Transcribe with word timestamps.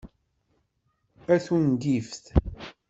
A 1.33 1.35
tungift! 1.45 2.25